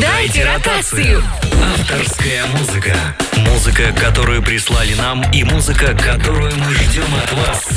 [0.00, 1.22] Дайте ротацию.
[1.62, 2.94] Авторская музыка.
[3.36, 7.68] Музыка, которую прислали нам, и музыка, которую мы ждем от вас.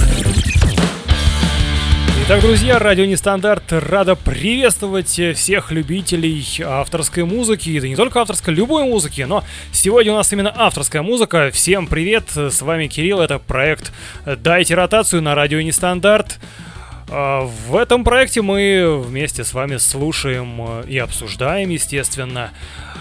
[2.24, 8.86] Итак, друзья, радио Нестандарт рада приветствовать всех любителей авторской музыки, да не только авторской, любой
[8.86, 11.52] музыки, но сегодня у нас именно авторская музыка.
[11.52, 13.92] Всем привет, с вами Кирилл, это проект
[14.26, 16.40] «Дайте ротацию» на радио Нестандарт.
[17.12, 22.52] В этом проекте мы вместе с вами слушаем и обсуждаем, естественно,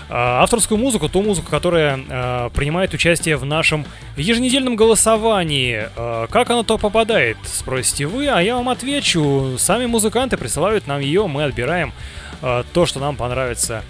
[0.08, 3.86] а, авторскую музыку, ту музыку, которая а, принимает участие в нашем
[4.16, 5.88] еженедельном голосовании.
[5.94, 9.56] Как она то попадает, спросите вы, а я вам отвечу.
[9.58, 11.92] Сами музыканты присылают нам ее, мы отбираем
[12.40, 13.84] то, что нам понравится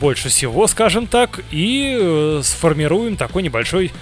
[0.00, 3.92] больше всего, скажем так, и э, сформируем такой небольшой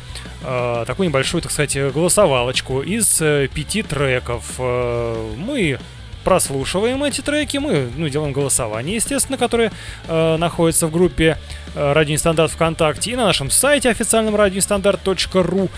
[0.43, 4.55] э, такую небольшую, так сказать, голосовалочку из э, пяти треков.
[4.59, 5.79] Э, мы
[6.25, 9.73] прослушиваем эти треки, мы ну, делаем голосование, естественно, которое
[10.07, 11.39] э, находится в группе
[11.75, 15.69] э, Радио Нестандарт ВКонтакте и на нашем сайте официальном радионестандарт.ру.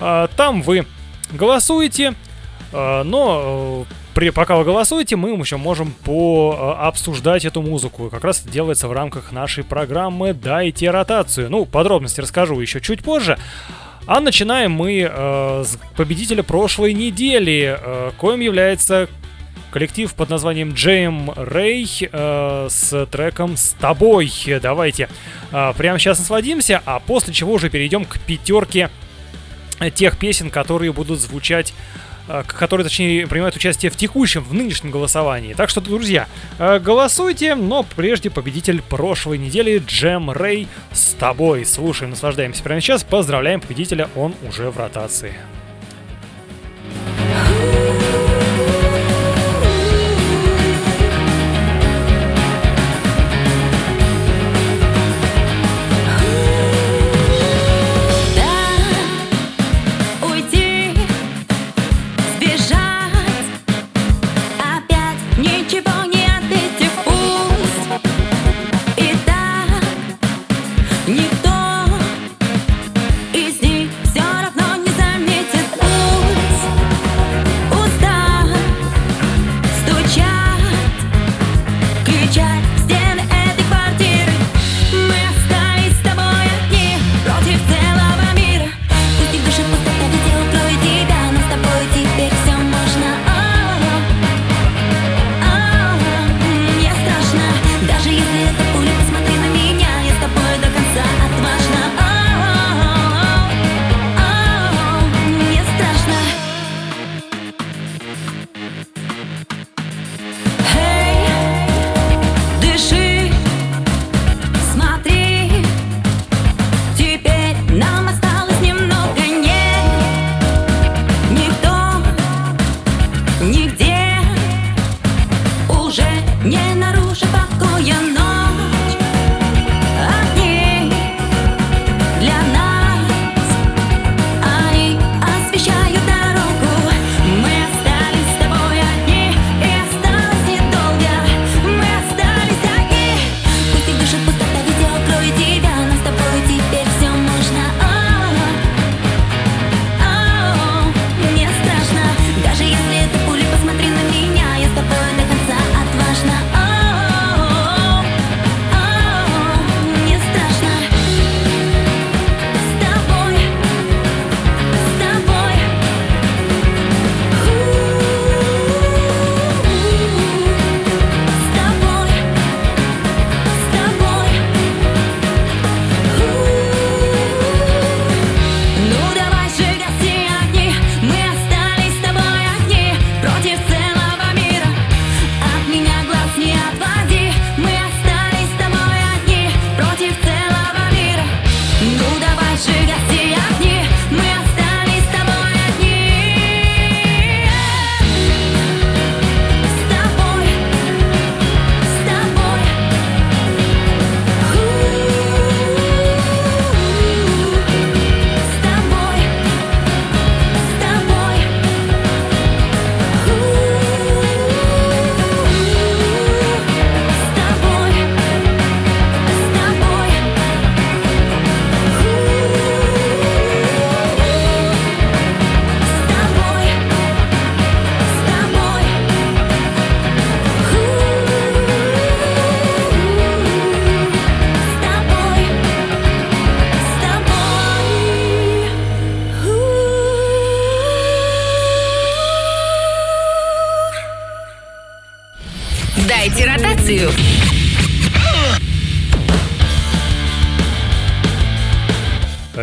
[0.00, 0.86] Э, там вы
[1.32, 2.14] голосуете,
[2.72, 8.08] но при, пока вы голосуете, мы еще можем по э, обсуждать эту музыку.
[8.10, 11.50] Как раз это делается в рамках нашей программы «Дайте ротацию».
[11.50, 13.38] Ну, подробности расскажу еще чуть позже.
[14.06, 19.08] А начинаем мы э, с победителя прошлой недели, э, коим является
[19.70, 24.30] коллектив под названием Джейм Рэй э, с треком «С тобой».
[24.60, 25.08] Давайте
[25.50, 28.90] э, прямо сейчас насладимся, а после чего уже перейдем к пятерке
[29.94, 31.72] тех песен, которые будут звучать
[32.46, 35.54] которые, точнее, принимают участие в текущем, в нынешнем голосовании.
[35.54, 41.64] Так что, друзья, э, голосуйте, но прежде победитель прошлой недели Джем Рэй с тобой.
[41.64, 43.04] Слушаем, наслаждаемся прямо сейчас.
[43.04, 45.34] Поздравляем победителя, он уже в ротации.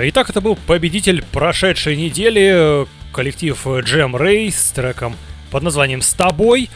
[0.03, 5.15] Итак, это был победитель прошедшей недели, коллектив Jam Ray с треком
[5.51, 6.71] под названием «С тобой».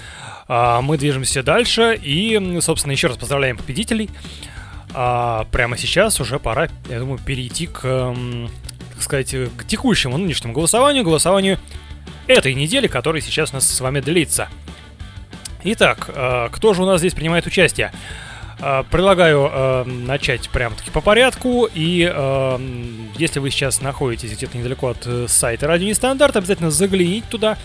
[0.47, 4.11] А мы движемся дальше и, собственно, еще раз поздравляем победителей.
[4.93, 11.03] А прямо сейчас уже пора, я думаю, перейти к, так сказать, к текущему нынешнему голосованию,
[11.03, 11.57] голосованию
[12.27, 14.49] этой недели, который сейчас у нас с вами длится.
[15.63, 17.91] Итак, а, кто же у нас здесь принимает участие?
[18.67, 21.69] А, предлагаю э, начать прям-таки по порядку.
[21.71, 22.59] И э,
[23.15, 27.59] если вы сейчас находитесь где-то недалеко от э, сайта Радио Нестандарт, обязательно загляните туда.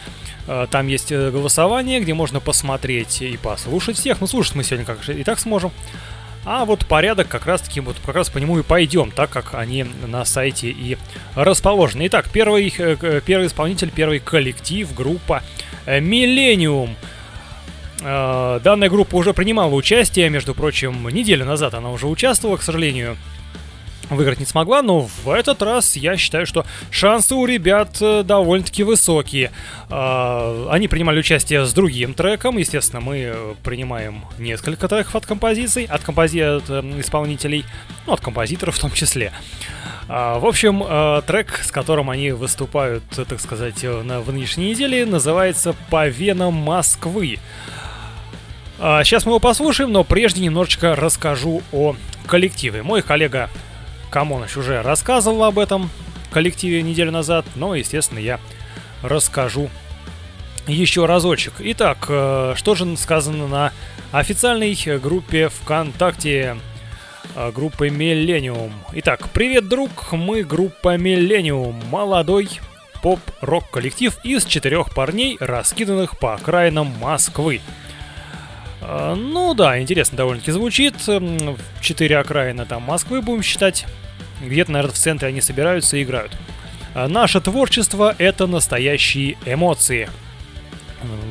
[0.46, 4.20] Э, там есть голосование, где можно посмотреть и послушать всех.
[4.20, 5.72] Ну, слушать мы сегодня как и так сможем.
[6.44, 9.54] А вот порядок как раз таки, вот как раз по нему и пойдем, так как
[9.54, 10.98] они на сайте и
[11.34, 12.08] расположены.
[12.08, 12.70] Итак, первый,
[13.24, 15.42] первый исполнитель, первый коллектив, группа
[15.86, 16.90] Millennium.
[18.02, 23.16] Э, данная группа уже принимала участие, между прочим, неделю назад она уже участвовала, к сожалению.
[24.08, 28.82] Выиграть не смогла, но в этот раз я считаю, что шансы у ребят э, довольно-таки
[28.82, 29.52] высокие.
[29.88, 32.58] Э, они принимали участие с другим треком.
[32.58, 36.40] Естественно, мы принимаем несколько треков от композиций, от, компози...
[36.40, 37.64] от исполнителей,
[38.06, 39.32] ну, от композиторов в том числе.
[40.08, 40.82] В общем,
[41.24, 47.38] трек, с которым они выступают, так сказать, на, в нынешней неделе, называется «По венам Москвы».
[48.80, 51.96] Сейчас а, мы его послушаем, но прежде немножечко расскажу о
[52.26, 52.82] коллективе.
[52.82, 53.50] Мой коллега
[54.08, 55.90] Камоныч уже рассказывал об этом
[56.30, 58.40] коллективе неделю назад, но, естественно, я
[59.02, 59.68] расскажу
[60.66, 61.52] еще разочек.
[61.58, 63.72] Итак, э, что же сказано на
[64.12, 66.56] официальной группе ВКонтакте
[67.36, 68.72] э, группы Millennium.
[68.94, 72.48] Итак, привет, друг, мы группа Millennium, молодой
[73.02, 77.60] поп-рок коллектив из четырех парней, раскиданных по окраинам Москвы.
[78.82, 80.94] А, ну да, интересно довольно-таки звучит.
[81.80, 83.86] Четыре окраины там Москвы будем считать.
[84.40, 86.32] Где-то, наверное, в центре они собираются и играют.
[86.94, 90.08] А наше творчество— это настоящие эмоции.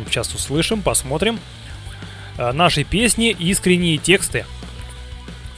[0.07, 1.39] Сейчас услышим, посмотрим.
[2.37, 4.45] Наши песни— искренние тексты,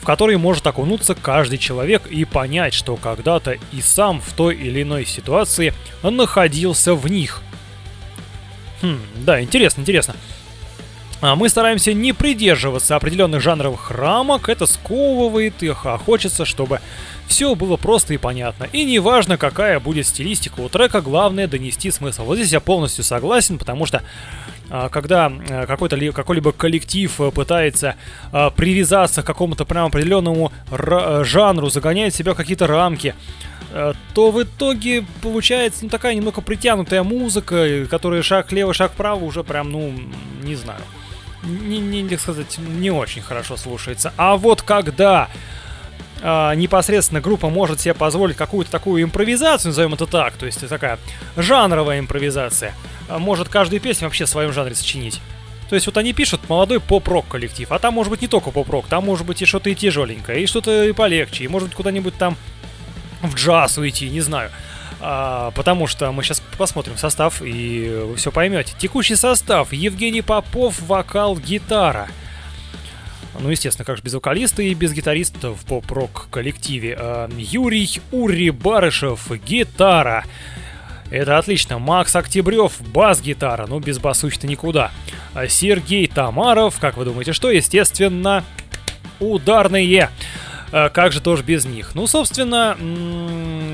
[0.02, 4.82] в которые может окунуться каждый человек и понять, что когда-то и сам в той или
[4.82, 7.42] иной ситуации находился в них.
[8.82, 10.16] Хм, да, интересно, интересно.
[11.22, 16.82] А мы стараемся не придерживаться определенных жанровых рамок, это сковывает их, а хочется, чтобы
[17.28, 18.68] все было просто и понятно.
[18.74, 22.24] И неважно, какая будет стилистика у трека, главное донести смысл.
[22.24, 24.02] Вот здесь я полностью согласен, потому что
[24.72, 27.96] а, когда а, какой-то какой-либо коллектив пытается
[28.56, 33.14] привязаться к какому-то прям определенному жанру, загоняет себя в какие-то рамки,
[34.14, 39.44] то в итоге получается ну, такая немного притянутая музыка, которая шаг лево, шаг вправо уже
[39.44, 39.94] прям, ну,
[40.42, 40.82] не знаю
[41.44, 44.14] не, не, не сказать, не очень хорошо слушается.
[44.18, 45.30] А вот когда
[46.22, 51.00] э, непосредственно группа может себе позволить какую-то такую импровизацию, назовем это так, то есть такая
[51.36, 52.74] жанровая импровизация,
[53.10, 55.22] э, может каждую песню вообще в своем жанре сочинить.
[55.70, 58.88] То есть вот они пишут молодой поп-рок коллектив, а там может быть не только поп-рок,
[58.88, 62.36] там может быть и что-то и тяжеленькое, и что-то и полегче, и может куда-нибудь там
[63.22, 64.52] в джаз уйти, не знаю.
[65.02, 68.74] А, потому что мы сейчас посмотрим состав и вы все поймете.
[68.78, 69.74] Текущий состав.
[69.74, 72.08] Евгений Попов, вокал, гитара.
[73.40, 76.96] Ну, естественно, как же без вокалиста и без гитариста в поп-рок коллективе.
[77.00, 80.26] А, Юрий Ури Барышев, гитара.
[81.10, 81.80] Это отлично.
[81.80, 83.66] Макс Октябрев, бас-гитара.
[83.68, 84.92] Ну, без басухи-то никуда.
[85.34, 87.50] А Сергей Тамаров, как вы думаете, что?
[87.50, 88.44] Естественно,
[89.20, 90.10] ударные.
[90.72, 91.92] А, как же тоже без них?
[91.96, 92.78] Ну, собственно,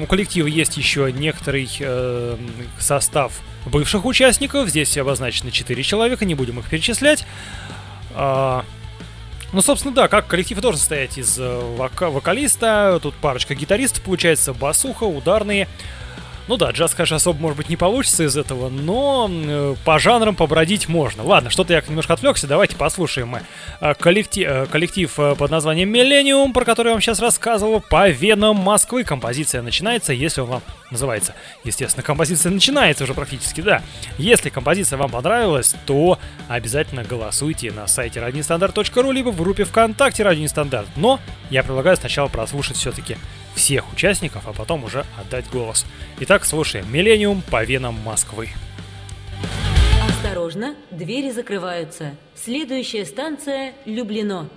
[0.01, 2.37] у коллектива есть еще некоторый э,
[2.79, 4.69] состав бывших участников.
[4.69, 7.25] Здесь обозначено 4 человека, не будем их перечислять.
[8.15, 8.65] А,
[9.53, 14.53] ну, собственно, да, как коллектив должен состоять из э, вока- вокалиста, тут парочка гитаристов, получается,
[14.53, 15.67] басуха, ударные,
[16.47, 20.35] ну да, джаз, конечно, особо, может быть, не получится из этого, но э, по жанрам
[20.35, 21.23] побродить можно.
[21.23, 23.41] Ладно, что-то я немножко отвлекся, давайте послушаем мы
[23.81, 28.55] э, коллектив, э, коллектив под названием «Миллениум», про который я вам сейчас рассказывал, по венам
[28.55, 29.03] Москвы.
[29.03, 31.33] Композиция начинается, если он вам называется.
[31.65, 33.81] Естественно, композиция начинается уже практически, да.
[34.17, 40.43] Если композиция вам понравилась, то обязательно голосуйте на сайте radiostandarт.ru либо в группе ВКонтакте Радио
[40.43, 40.87] Нестандарт.
[40.95, 43.17] Но я предлагаю сначала прослушать все-таки
[43.57, 45.85] всех участников, а потом уже отдать голос.
[46.19, 48.49] Итак, слушаем «Миллениум» по венам Москвы.
[50.07, 52.15] Осторожно, двери закрываются.
[52.35, 54.49] Следующая станция– Люблино.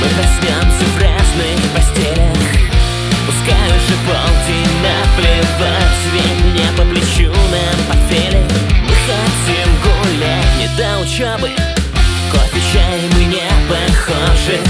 [0.00, 2.29] Мы проснемся в разных постелях
[3.50, 8.42] Какая же полдень, наплевать Ведь мне по плечу нам портфели
[8.86, 11.50] Мы хотим гулять не до учебы.
[12.30, 14.60] Кофе, чай, мы не похожи.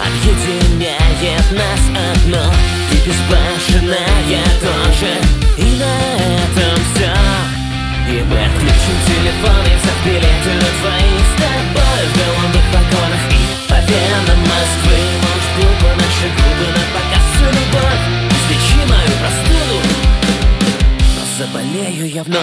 [0.00, 1.82] Объединяет нас
[2.14, 2.52] одно
[2.92, 5.12] и безбашенная, тоже.
[5.58, 5.94] И на
[6.40, 7.12] этом все
[8.08, 13.68] И мы отключим телефон и все билеты на двоих С тобой в белом вагонах И
[13.68, 19.78] по венам Москвы Может, губы наши губы на показ и любовь Излечи мою простуду.
[21.16, 22.42] Но заболею я вновь.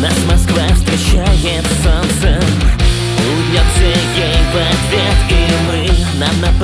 [0.00, 2.42] Нас Москва встречает солнцем.
[3.26, 3.84] Улыбнется
[4.16, 6.58] ей в ответ И мы нам на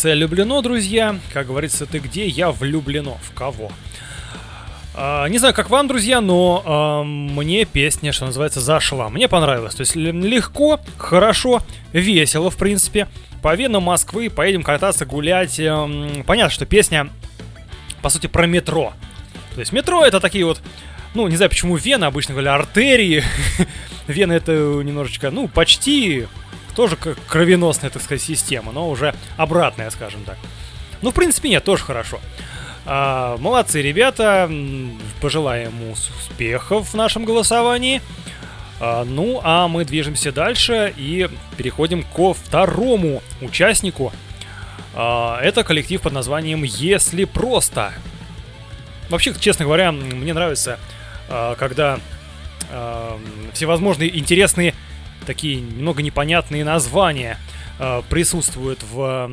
[0.00, 1.18] Станция Люблено, друзья.
[1.30, 2.26] Как говорится, ты где?
[2.26, 3.18] Я влюблено.
[3.22, 3.70] В кого?
[4.94, 9.10] А, не знаю, как вам, друзья, но а, мне песня, что называется, зашла.
[9.10, 9.74] Мне понравилось.
[9.74, 13.08] То есть легко, хорошо, весело, в принципе.
[13.42, 15.60] По венам Москвы поедем кататься, гулять.
[15.60, 17.10] Эм, Понятно, что песня,
[18.00, 18.94] по сути, про метро.
[19.54, 20.62] То есть метро это такие вот,
[21.12, 23.22] ну, не знаю, почему вены, обычно говорили артерии.
[24.06, 26.26] Вены это немножечко, ну, почти
[26.74, 30.36] тоже кровеносная, так сказать, система, но уже обратная, скажем так.
[31.02, 32.20] Ну, в принципе, нет, тоже хорошо.
[32.86, 34.50] А, молодцы, ребята.
[35.20, 38.00] Пожелаем ус- успехов в нашем голосовании.
[38.80, 44.12] А, ну, а мы движемся дальше и переходим ко второму участнику.
[44.94, 47.92] А, это коллектив под названием «Если просто».
[49.08, 50.78] Вообще, честно говоря, мне нравится,
[51.28, 51.98] а, когда
[52.70, 53.18] а,
[53.52, 54.74] всевозможные интересные,
[55.26, 57.38] такие немного непонятные названия
[57.78, 59.30] а, присутствуют в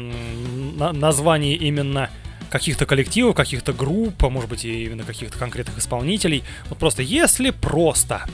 [0.93, 2.09] названии именно
[2.49, 6.43] каких-то коллективов, каких-то групп, а может быть и именно каких-то конкретных исполнителей.
[6.69, 8.25] Вот просто «Если просто».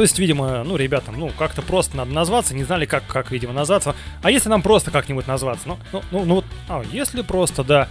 [0.00, 3.52] То есть, видимо, ну, ребятам, ну, как-то просто надо назваться, не знали, как, как видимо,
[3.52, 3.94] назваться.
[4.22, 5.68] А если нам просто как-нибудь назваться?
[5.68, 7.86] Ну, ну, ну, ну а, если просто, да.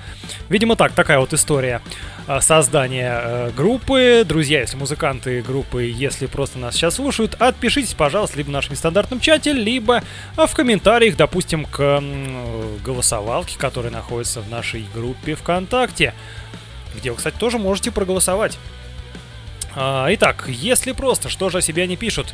[0.49, 1.83] Видимо, так, такая вот история
[2.25, 4.25] а, создания э, группы.
[4.27, 9.19] Друзья, если музыканты группы, если просто нас сейчас слушают, отпишитесь, пожалуйста, либо в нашем стандартном
[9.19, 10.01] чате, либо
[10.35, 16.15] а, в комментариях, допустим, к м, голосовалке, которая находится в нашей группе ВКонтакте,
[16.95, 18.57] где вы, кстати, тоже можете проголосовать.
[19.75, 22.33] А, Итак, если просто, что же о себе они пишут?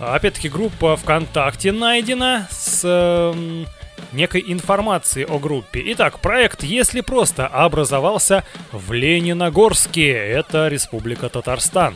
[0.00, 3.66] Опять-таки, группа ВКонтакте найдена с эм,
[4.12, 5.82] некой информацией о группе.
[5.88, 11.94] Итак, проект «Если просто» образовался в Лениногорске, это Республика Татарстан.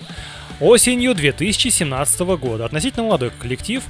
[0.60, 2.66] Осенью 2017 года.
[2.66, 3.82] Относительно молодой коллектив.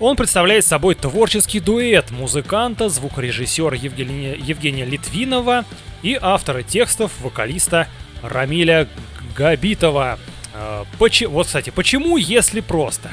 [0.00, 5.64] Он представляет собой творческий дуэт музыканта, звукорежиссера Евгения, Евгения Литвинова
[6.02, 7.86] и автора текстов вокалиста
[8.22, 8.88] Рамиля
[9.36, 10.18] Габитова.
[10.54, 13.10] Э, почи- вот, кстати, почему «если просто»?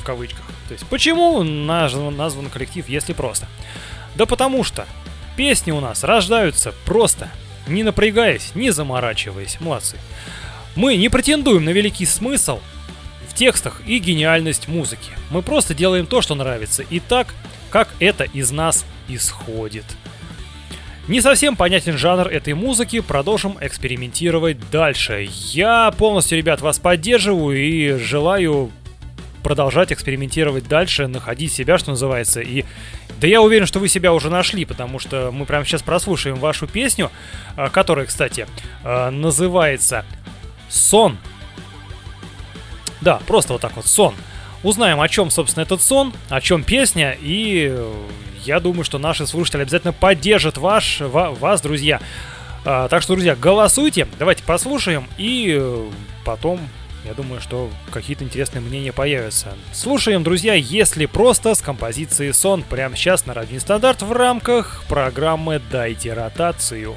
[0.00, 0.44] В кавычках.
[0.68, 3.46] То есть, почему назван, назван коллектив «если просто»?
[4.14, 4.86] Да потому что
[5.36, 7.30] песни у нас рождаются просто,
[7.66, 9.58] не напрягаясь, не заморачиваясь.
[9.60, 9.96] Молодцы.
[10.74, 12.60] Мы не претендуем на великий смысл
[13.28, 15.10] в текстах и гениальность музыки.
[15.30, 17.28] Мы просто делаем то, что нравится, и так,
[17.70, 19.84] как это из нас исходит.
[21.08, 25.26] Не совсем понятен жанр этой музыки, продолжим экспериментировать дальше.
[25.28, 28.70] Я полностью, ребят, вас поддерживаю и желаю
[29.42, 32.40] продолжать экспериментировать дальше, находить себя, что называется.
[32.40, 32.64] И
[33.20, 36.68] да я уверен, что вы себя уже нашли, потому что мы прямо сейчас прослушаем вашу
[36.68, 37.10] песню,
[37.56, 38.46] а, которая, кстати,
[38.84, 40.04] а, называется
[40.68, 41.18] «Сон».
[43.00, 44.14] Да, просто вот так вот, «Сон».
[44.62, 47.92] Узнаем, о чем, собственно, этот сон, о чем песня, и э,
[48.44, 52.00] я думаю, что наши слушатели обязательно поддержат ваш, вас, друзья.
[52.64, 55.90] А, так что, друзья, голосуйте, давайте послушаем и э,
[56.24, 56.60] потом
[57.04, 59.54] я думаю, что какие-то интересные мнения появятся.
[59.72, 65.60] Слушаем, друзья, если просто с композицией «Сон» прямо сейчас на Радио Стандарт в рамках программы
[65.70, 66.94] «Дайте ротацию».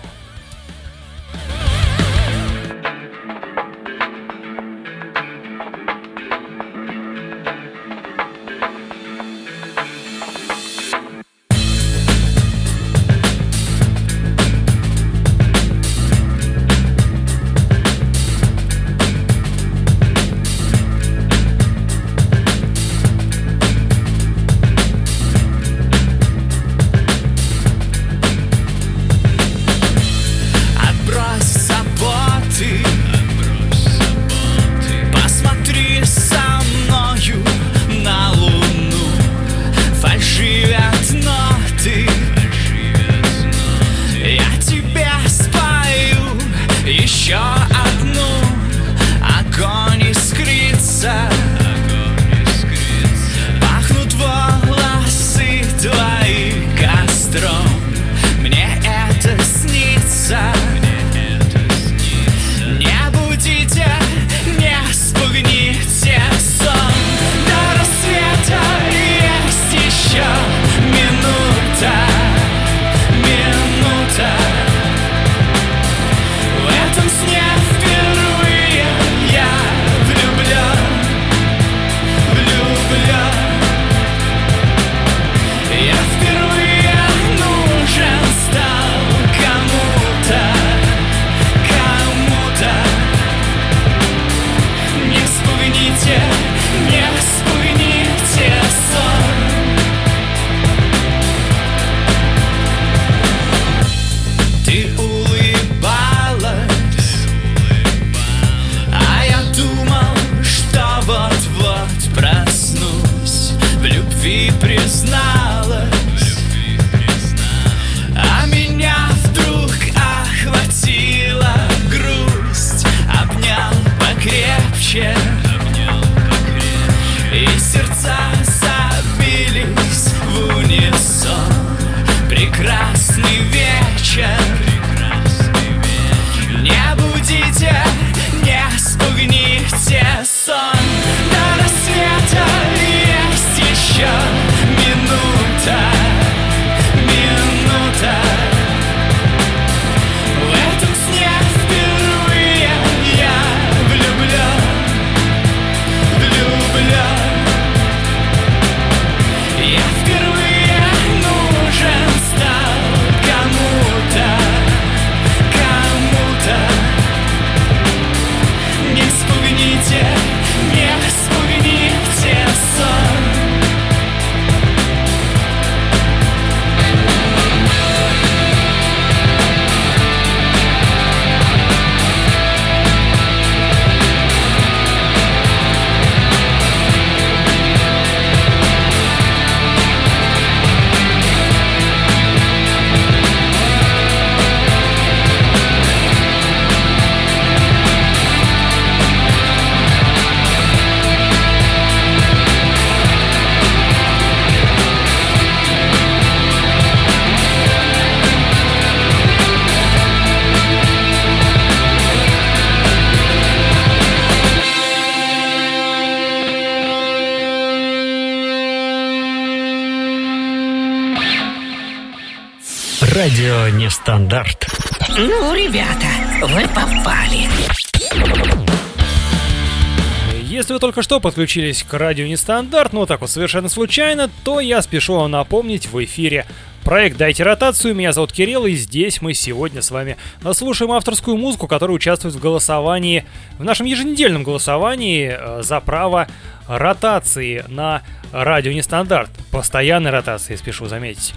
[230.65, 234.82] Если вы только что подключились к радио Нестандарт, ну так вот совершенно случайно, то я
[234.82, 236.47] спешу вам напомнить в эфире
[236.84, 240.17] Проект «Дайте ротацию», меня зовут Кирилл, и здесь мы сегодня с вами
[240.54, 243.25] слушаем авторскую музыку, которая участвует в голосовании,
[243.60, 246.28] в нашем еженедельном голосовании э, за право
[246.67, 248.01] ротации на
[248.32, 251.36] радио Нестандарт, постоянной ротации, спешу заметить.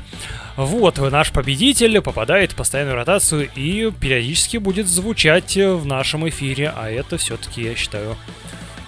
[0.57, 6.91] Вот, наш победитель попадает в постоянную ротацию и периодически будет звучать в нашем эфире, а
[6.91, 8.17] это все-таки, я считаю,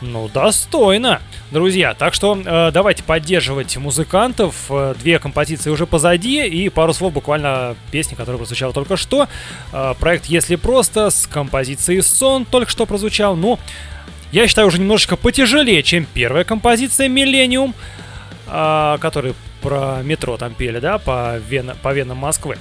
[0.01, 1.95] ну, достойно, друзья.
[1.95, 4.55] Так что э, давайте поддерживать музыкантов.
[4.71, 9.29] Э, две композиции уже позади и пару слов буквально песни, которая прозвучала только что.
[9.73, 13.37] Э, проект «Если просто» с композицией «Сон» только что прозвучал.
[13.37, 13.59] Ну,
[14.33, 17.75] я считаю, уже немножечко потяжелее, чем первая композиция «Миллениум»,
[18.47, 22.57] э, который про метро там пели, да, по, вен, по венам Москвы.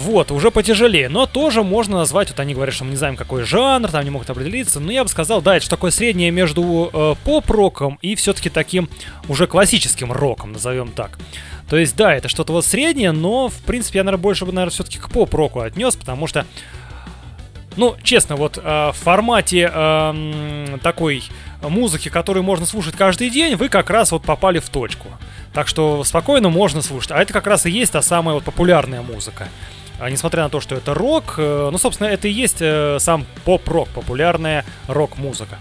[0.00, 3.42] Вот, уже потяжелее, но тоже можно назвать, вот они говорят, что мы не знаем, какой
[3.42, 7.14] жанр, там не могут определиться, но я бы сказал, да, это такое среднее между э,
[7.22, 8.88] поп-роком и все-таки таким
[9.28, 11.18] уже классическим роком, назовем так.
[11.68, 14.72] То есть, да, это что-то вот среднее, но, в принципе, я, наверное, больше бы, наверное,
[14.72, 16.46] все-таки к поп-року отнес, потому что,
[17.76, 21.24] ну, честно, вот э, в формате э, такой
[21.60, 25.08] музыки, которую можно слушать каждый день, вы как раз вот попали в точку.
[25.52, 27.10] Так что спокойно можно слушать.
[27.10, 29.48] А это как раз и есть та самая вот популярная музыка.
[30.00, 33.26] А несмотря на то, что это рок, э, ну, собственно, это и есть э, сам
[33.44, 35.58] поп-рок, популярная рок-музыка.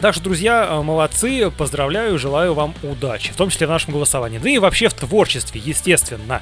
[0.00, 4.38] Так что, друзья, э, молодцы, поздравляю, желаю вам удачи, в том числе в нашем голосовании.
[4.38, 6.40] Да и вообще в творчестве, естественно.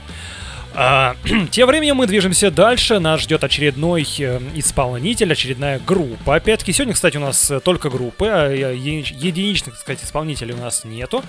[0.76, 1.14] А,
[1.50, 2.98] тем временем мы движемся дальше.
[2.98, 6.34] Нас ждет очередной исполнитель, очередная группа.
[6.34, 11.22] Опять-таки, сегодня, кстати, у нас только группы, а единичных, кстати, исполнителей у нас нету.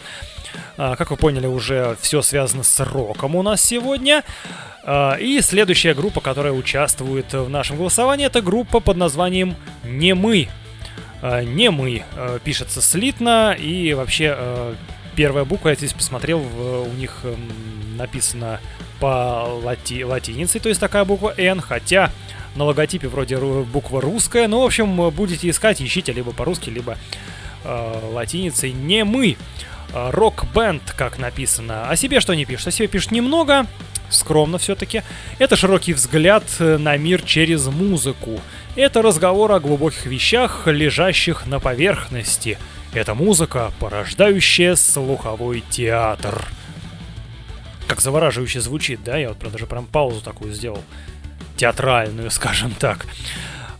[0.77, 4.23] А, как вы поняли, уже все связано с роком у нас сегодня.
[4.83, 10.47] А, и следующая группа, которая участвует в нашем голосовании, это группа под названием «Не мы».
[11.21, 12.03] А, «Не мы»
[12.43, 14.75] пишется слитно, и вообще
[15.15, 17.21] первая буква, я здесь посмотрел, у них
[17.95, 18.59] написано
[18.99, 22.11] по лати латинице, то есть такая буква «Н», хотя
[22.55, 24.47] на логотипе вроде буква русская.
[24.47, 26.97] Ну, в общем, будете искать, ищите либо по-русски, либо
[27.63, 29.37] э, латиницей «Не мы».
[29.93, 31.89] Рок-бенд, как написано.
[31.89, 32.67] О себе что не пишет?
[32.67, 33.65] О себе пишет немного,
[34.09, 35.03] скромно все-таки.
[35.39, 38.41] Это широкий взгляд э, на мир через музыку.
[38.75, 42.57] Это разговор о глубоких вещах, лежащих на поверхности.
[42.93, 46.45] Это музыка, порождающая слуховой театр.
[47.87, 49.17] Как завораживающе звучит, да?
[49.17, 50.81] Я вот даже прям паузу такую сделал.
[51.57, 53.05] Театральную, скажем так.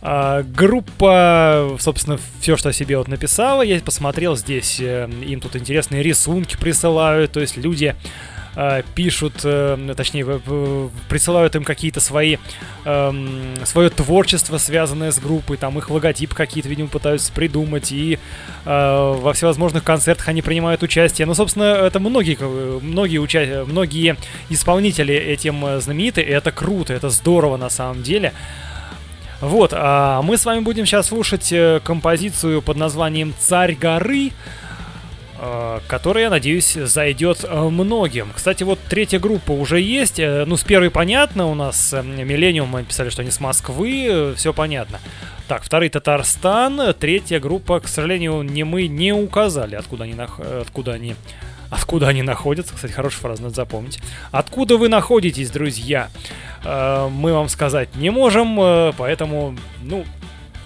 [0.02, 5.56] А, группа, собственно, все, что о себе вот написала, я посмотрел здесь, э, им тут
[5.56, 7.96] интересные рисунки присылают, то есть люди
[8.56, 10.24] э, пишут, э, точнее,
[11.08, 12.38] присылают им какие-то свои,
[12.84, 18.18] эм, свое творчество, связанное с группой, там их логотип какие-то, видимо, пытаются придумать, и
[18.64, 21.26] во всевозможных концертах они принимают участие.
[21.26, 22.36] Ну, собственно, это многие,
[22.80, 23.64] многие, уча...
[23.64, 24.16] многие
[24.48, 28.32] исполнители этим знамениты, и это круто, это здорово на самом деле.
[29.40, 34.32] Вот, а мы с вами будем сейчас слушать э, композицию под названием «Царь горы»,
[35.38, 38.32] э, которая, я надеюсь, зайдет э, многим.
[38.34, 40.18] Кстати, вот третья группа уже есть.
[40.18, 45.00] Ну, с первой понятно, у нас Миллениум, мы писали, что они с Москвы, все понятно.
[45.48, 50.40] Так, второй Татарстан, третья группа, к сожалению, не мы не указали, откуда они, нах...
[50.40, 51.14] откуда они
[51.70, 52.74] Откуда они находятся?
[52.74, 54.00] Кстати, хорошая фраза, надо запомнить.
[54.30, 56.10] Откуда вы находитесь, друзья?
[56.64, 60.04] Э, мы вам сказать не можем, э, поэтому, ну,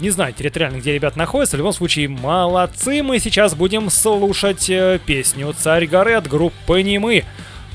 [0.01, 1.57] не знаю территориально, где ребят находятся.
[1.57, 3.03] В любом случае, молодцы.
[3.03, 7.25] Мы сейчас будем слушать э, песню «Царь горы» от группы «Немы».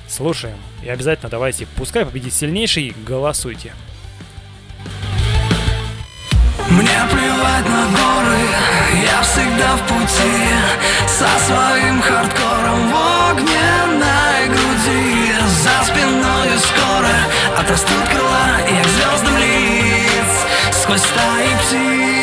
[0.08, 0.58] Слушаем.
[0.84, 3.74] И обязательно давайте, пускай победит сильнейший, голосуйте.
[6.70, 8.42] Мне плевать на горы,
[9.04, 10.46] я всегда в пути
[11.08, 15.32] Со своим хардкором в огненной груди
[15.64, 22.15] За спиной скоро отрастут крыла Я к звездам лиц сквозь стаи птиц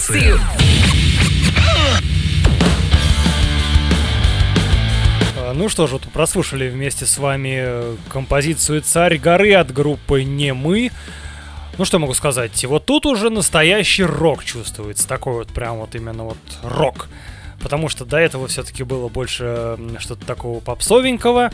[0.00, 0.40] Ротацию.
[5.38, 10.22] А, Ну что ж, вот прослушали вместе с вами э, композицию «Царь горы» от группы
[10.22, 10.90] «Не мы».
[11.78, 16.24] Ну что могу сказать, вот тут уже настоящий рок чувствуется, такой вот прям вот именно
[16.24, 17.08] вот рок.
[17.60, 21.52] Потому что до этого все-таки было больше что-то такого попсовенького,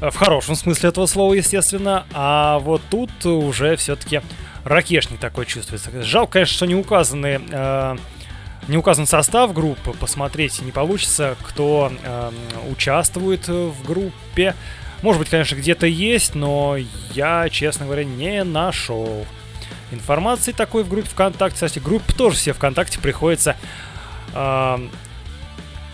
[0.00, 4.20] э, в хорошем смысле этого слова, естественно, а вот тут уже все-таки
[4.64, 5.90] ракешник такой чувствуется.
[6.02, 7.96] Жалко, конечно, что не указаны э,
[8.68, 12.34] не указан состав группы, посмотреть не получится, кто эм,
[12.70, 14.54] участвует э, в группе.
[15.00, 16.76] Может быть, конечно, где-то есть, но
[17.14, 19.24] я, честно говоря, не нашел
[19.90, 21.54] информации такой в группе ВКонтакте.
[21.54, 23.56] Кстати, группы тоже все ВКонтакте приходится
[24.34, 24.90] эм,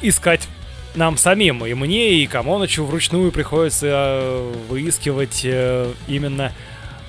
[0.03, 0.49] искать
[0.97, 1.65] нам самим.
[1.65, 6.53] И мне, и Камонычу вручную приходится э, выискивать э, именно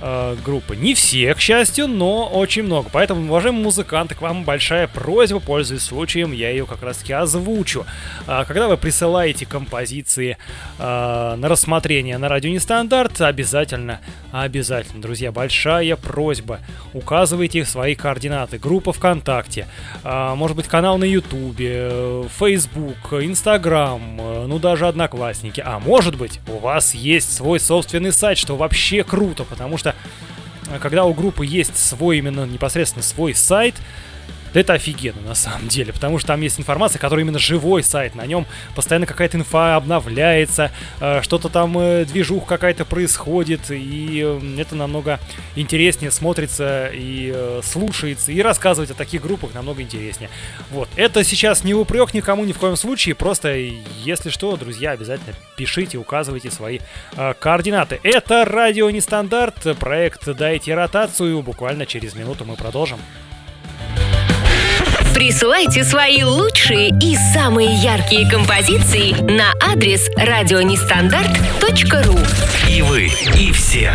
[0.05, 0.75] э, группы.
[0.75, 2.89] Не все, к счастью, но очень много.
[2.91, 7.85] Поэтому, уважаемые музыканты, к вам большая просьба, пользуясь случаем, я ее как раз таки озвучу.
[8.27, 10.37] А, когда вы присылаете композиции
[10.77, 13.99] э, на рассмотрение на радио Нестандарт, обязательно,
[14.31, 16.59] обязательно, друзья, большая просьба,
[16.93, 18.59] указывайте свои координаты.
[18.59, 19.67] Группа ВКонтакте,
[20.03, 25.63] а, может быть, канал на Ютубе, Facebook, Инстаграм, э, ну даже Одноклассники.
[25.65, 29.94] А может быть, у вас есть свой собственный сайт, что вообще круто, потому что
[30.81, 33.75] когда у группы есть свой именно непосредственно свой сайт,
[34.55, 38.15] да это офигенно на самом деле, потому что там есть информация, которая именно живой сайт,
[38.15, 44.75] на нем постоянно какая-то инфа обновляется, э, что-то там э, движух какая-то происходит, и это
[44.75, 45.19] намного
[45.57, 50.29] интереснее смотрится и э, слушается, и рассказывать о таких группах намного интереснее.
[50.71, 53.57] Вот, это сейчас не упрек никому ни в коем случае, просто
[54.05, 56.79] если что, друзья, обязательно пишите, указывайте свои
[57.39, 57.99] координаты.
[58.03, 62.99] Это радио Нестандарт, проект «Дайте ротацию», буквально через минуту мы продолжим.
[65.15, 72.19] Присылайте свои лучшие и самые яркие композиции на адрес радионестандарт.ру
[72.69, 73.93] И вы, и все.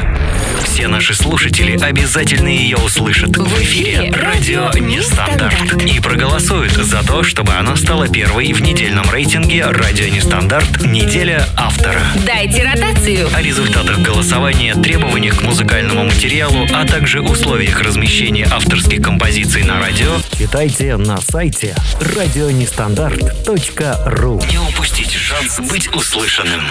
[0.64, 7.52] Все наши слушатели обязательно ее услышат в эфире «Радио Нестандарт» и проголосуют за то, чтобы
[7.52, 10.86] она стала первой в недельном рейтинге «Радио Нестандарт.
[10.86, 12.00] Неделя автора».
[12.24, 13.28] Дайте ротацию.
[13.34, 20.16] О результатах голосования, требованиях к музыкальному материалу, а также условиях размещения авторских композиций на радио
[20.38, 26.62] читайте на сайте радионестандарт.ру Не упустите шанс быть услышанным.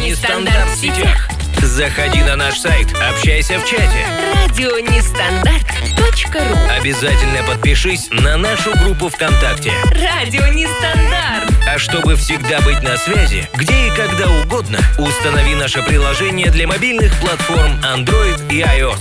[0.00, 1.28] Нестандарт в сетях.
[1.62, 4.06] Заходи на наш сайт, общайся в чате.
[4.44, 9.72] Радионестандарт.ру Обязательно подпишись на нашу группу ВКонтакте.
[9.90, 11.50] Радио Нестандарт.
[11.66, 17.12] А чтобы всегда быть на связи, где и когда угодно, установи наше приложение для мобильных
[17.20, 18.98] платформ Android и iOS.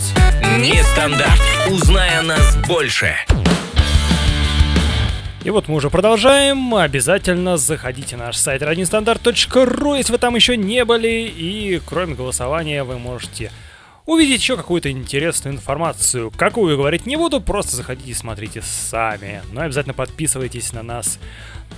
[0.60, 1.42] Нестандарт.
[1.68, 3.16] Узнай о нас больше.
[5.48, 6.76] И вот мы уже продолжаем.
[6.76, 11.32] Обязательно заходите на наш сайт radiostandarт.ru, если вы там еще не были.
[11.34, 13.50] И кроме голосования вы можете
[14.06, 16.34] увидеть еще какую-то интересную информацию.
[16.36, 19.42] Какую говорить не буду, просто заходите и смотрите сами.
[19.54, 21.18] Но обязательно подписывайтесь на нас.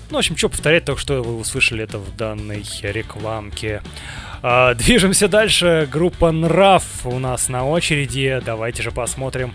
[0.10, 3.84] Ну, в общем, что повторять, только что вы услышали это в данной рекламке.
[4.42, 5.88] А, движемся дальше.
[5.92, 8.42] Группа Нрав у нас на очереди.
[8.44, 9.54] Давайте же посмотрим,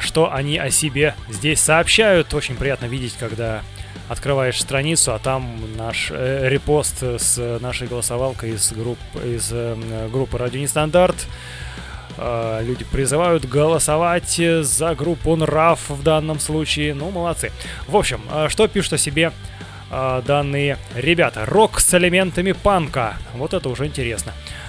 [0.00, 2.32] что они о себе здесь сообщают.
[2.34, 3.62] Очень приятно видеть, когда
[4.08, 10.38] открываешь страницу, а там наш э, репост с нашей голосовалкой из, групп, из э, группы
[10.38, 11.26] Радио Нестандарт.
[12.18, 16.94] А, люди призывают голосовать за группу Нрав в данном случае.
[16.94, 17.52] Ну, молодцы.
[17.86, 19.32] В общем, а, что пишут о себе
[19.90, 21.44] а, данные ребята?
[21.44, 23.16] Рок с элементами панка.
[23.34, 24.32] Вот это уже интересно.
[24.32, 24.65] А,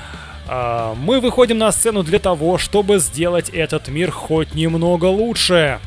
[0.49, 5.79] Мы выходим на сцену для того, чтобы сделать этот мир хоть немного лучше.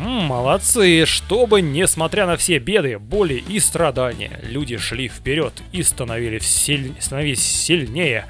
[0.00, 6.44] М, молодцы, чтобы, несмотря на все беды, боли и страдания, люди шли вперед и становились,
[6.44, 8.26] силь- становились сильнее.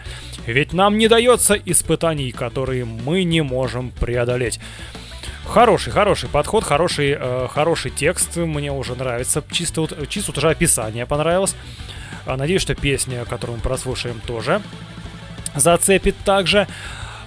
[0.46, 4.60] Ведь нам не дается испытаний, которые мы не можем преодолеть.
[5.44, 9.44] Хороший, хороший подход, хороший, э, хороший текст, мне уже нравится.
[9.50, 11.54] Чисто вот, чисто уже описание понравилось.
[12.24, 14.62] А, Надеюсь, что песня, которую мы прослушаем, тоже
[15.54, 16.66] зацепит также.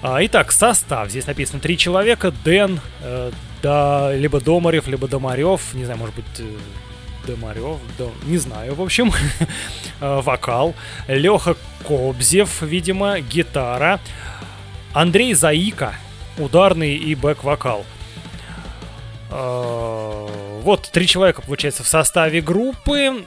[0.02, 1.10] А, Итак, состав.
[1.10, 2.32] Здесь написано три человека.
[2.44, 3.32] Дэн, э,
[3.64, 5.74] да, либо Домарев, либо Домарев.
[5.74, 6.44] Не знаю, может быть, э,
[7.28, 9.12] Домарев, Дом- не знаю, в общем.
[10.02, 10.76] Э, Вокал.
[11.08, 11.56] Леха
[11.88, 14.00] Кобзев, видимо, гитара.
[14.94, 15.94] Андрей Заика,
[16.38, 17.86] ударный и бэк-вокал.
[19.32, 20.28] Э,
[20.64, 23.24] Вот три человека, получается, в составе группы.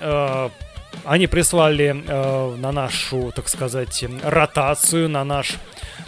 [1.04, 5.56] Э, Они прислали э, на нашу, так сказать, ротацию, на наш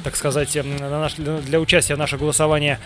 [0.05, 2.79] так сказать, на наш, для участия в наше голосование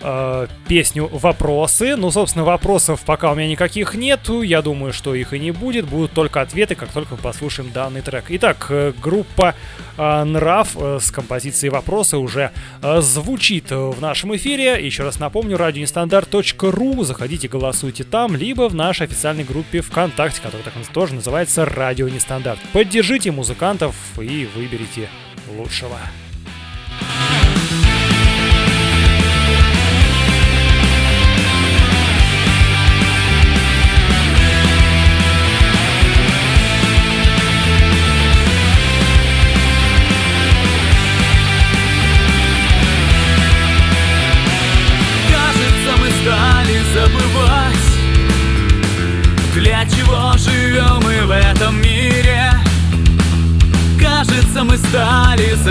[0.00, 1.96] э, песню «Вопросы».
[1.96, 4.42] Ну, собственно, вопросов пока у меня никаких нету.
[4.42, 5.86] Я думаю, что их и не будет.
[5.86, 8.24] Будут только ответы, как только мы послушаем данный трек.
[8.28, 9.54] Итак, э, группа
[9.96, 12.52] э, «Нрав» с композицией «Вопросы» уже
[12.98, 14.84] звучит в нашем эфире.
[14.84, 17.04] Еще раз напомню, радионестандарт.ру.
[17.04, 22.60] Заходите, голосуйте там, либо в нашей официальной группе ВКонтакте, которая так тоже называется «Радио Нестандарт».
[22.72, 25.08] Поддержите музыкантов и выберите
[25.56, 25.98] лучшего.
[27.00, 27.37] Для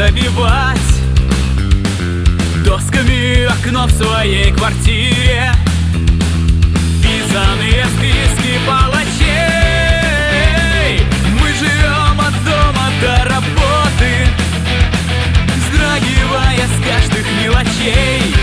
[0.08, 0.78] забивать
[2.64, 5.52] Досками окно в своей квартире.
[7.02, 9.86] Писанные списки палачей.
[11.40, 14.28] Мы живем от дома до работы
[15.58, 18.34] Вздрагивая с каждых мелочей.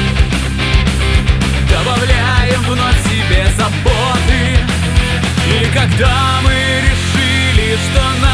[1.70, 4.40] Добавляем вновь себе заботы.
[5.50, 8.34] И когда мы решили, что нам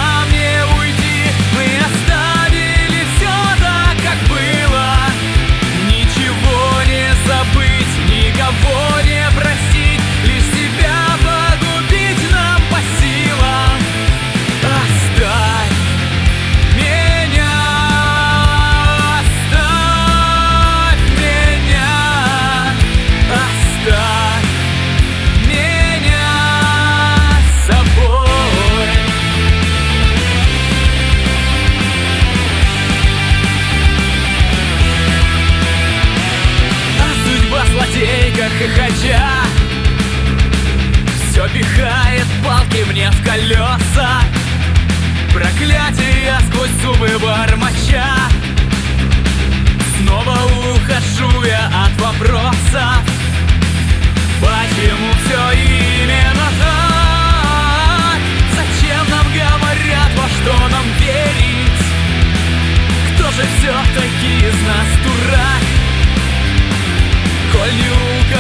[64.67, 65.63] нас дурак?
[67.53, 68.31] Коль ни у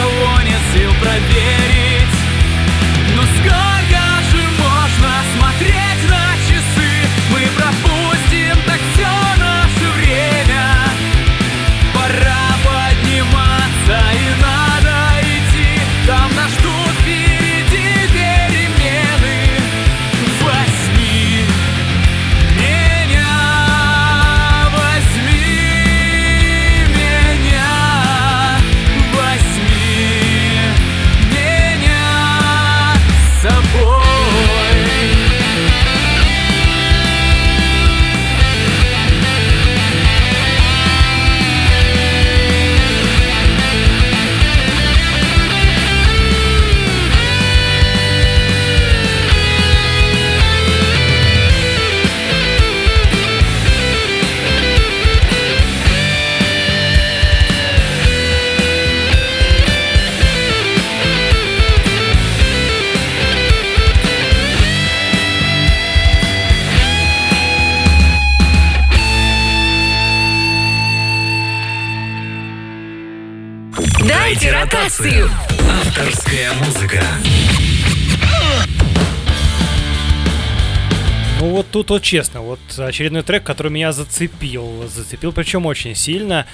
[81.61, 84.88] вот тут вот честно, вот очередной трек, который меня зацепил.
[84.88, 86.46] Зацепил причем очень сильно.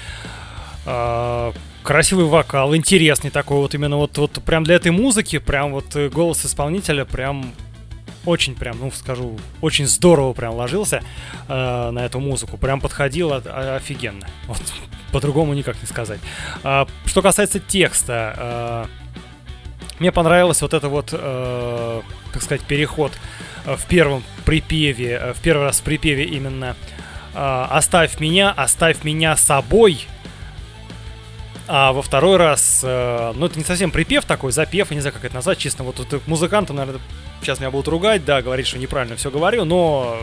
[0.85, 5.95] А, красивый вокал, интересный такой вот именно вот, вот прям для этой музыки, прям вот
[5.95, 7.53] э, голос исполнителя прям
[8.25, 11.01] очень прям, ну скажу, очень здорово прям ложился
[11.47, 14.27] э, на эту музыку, прям подходил о- о- офигенно.
[14.47, 14.61] Вот
[15.13, 16.19] по-другому никак не сказать.
[16.63, 18.85] А, что касается текста, э,
[19.99, 22.01] мне понравилось вот это вот, э,
[22.33, 23.17] так сказать, переход э,
[23.75, 26.75] в первом припеве, э, в первый раз в припеве именно
[27.33, 30.07] э, «Оставь меня, оставь меня собой»,
[31.67, 35.13] а во второй раз, э, ну это не совсем припев такой, запев, я не знаю,
[35.13, 37.01] как это назвать, честно, вот тут музыкантам, наверное,
[37.41, 40.17] сейчас меня будут ругать, да, говорить, что неправильно все говорю, но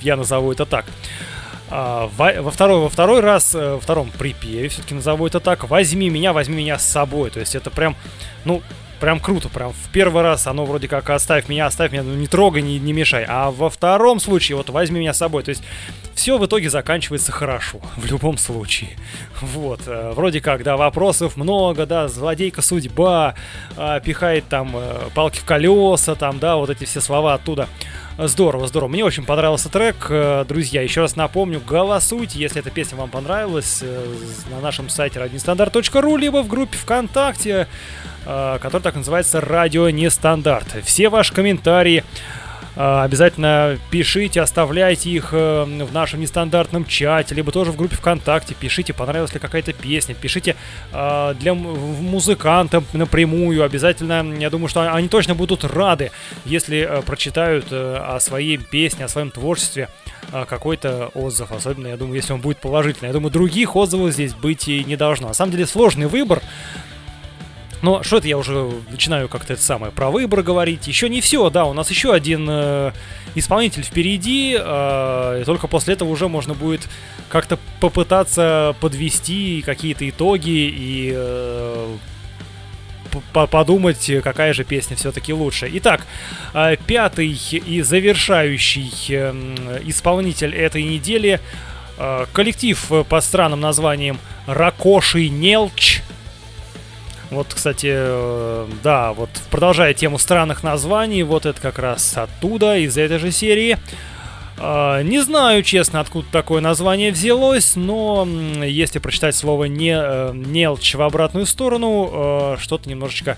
[0.00, 0.86] я назову это так.
[1.68, 6.08] А, во, второй, во второй раз, э, во втором припеве, все-таки назову это так, возьми
[6.08, 7.94] меня, возьми меня с собой, то есть это прям,
[8.46, 8.62] ну,
[9.00, 12.26] прям круто, прям в первый раз оно вроде как оставь меня, оставь меня, ну не
[12.26, 15.62] трогай, не, не мешай, а во втором случае вот возьми меня с собой, то есть
[16.14, 18.90] все в итоге заканчивается хорошо, в любом случае.
[19.40, 23.34] Вот, э, вроде как, да, вопросов много, да, злодейка судьба,
[23.76, 27.68] э, пихает там э, палки в колеса, там, да, вот эти все слова оттуда.
[28.18, 28.88] Здорово, здорово.
[28.88, 30.06] Мне очень понравился трек.
[30.08, 34.04] Э, Друзья, еще раз напомню, голосуйте, если эта песня вам понравилась, э,
[34.50, 37.68] на нашем сайте radionestandarт.ru, либо в группе ВКонтакте,
[38.24, 40.82] э, которая так называется «Радио Нестандарт».
[40.82, 42.04] Все ваши комментарии
[42.76, 48.54] обязательно пишите, оставляйте их э, в нашем нестандартном чате, либо тоже в группе ВКонтакте.
[48.54, 50.14] Пишите, понравилась ли какая-то песня.
[50.14, 50.56] Пишите
[50.92, 53.64] э, для м- в- музыкантам напрямую.
[53.64, 56.10] Обязательно, я думаю, что они точно будут рады,
[56.44, 59.88] если э, прочитают э, о своей песне, о своем творчестве
[60.32, 61.52] э, какой-то отзыв.
[61.52, 63.08] Особенно, я думаю, если он будет положительный.
[63.08, 65.28] Я думаю, других отзывов здесь быть и не должно.
[65.28, 66.42] На самом деле сложный выбор.
[67.82, 70.86] Но что это я уже начинаю как-то это самое про выбор говорить.
[70.86, 72.92] Еще не все, да, у нас еще один э,
[73.34, 74.56] исполнитель впереди.
[74.58, 76.88] э, и только после этого уже можно будет
[77.28, 81.96] как-то попытаться подвести какие-то итоги и э,
[83.32, 85.68] по- подумать, какая же песня все-таки лучше.
[85.74, 86.06] Итак,
[86.54, 89.54] э, пятый и завершающий эм,
[89.84, 91.40] исполнитель этой недели
[91.98, 96.00] э, коллектив э, под странным названием Ракоши Нелч.
[97.30, 102.96] Вот, кстати, э, да, вот продолжая тему странных названий, вот это как раз оттуда, из
[102.96, 103.78] этой же серии.
[104.58, 108.26] А, Не знаю, честно, откуда такое название взялось, но
[108.64, 113.36] если прочитать слово не, э, «нелч» в обратную сторону, э, что-то немножечко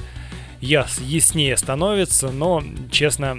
[0.60, 3.38] яс, яснее становится, но, честно,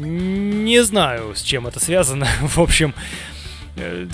[0.00, 2.26] не знаю, с чем это связано.
[2.40, 2.94] В общем,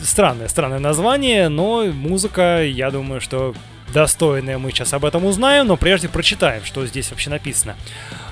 [0.02, 3.54] странное, странное название, но музыка, я думаю, что
[3.92, 4.58] достойная.
[4.58, 7.76] Мы сейчас об этом узнаем, но прежде прочитаем, что здесь вообще написано.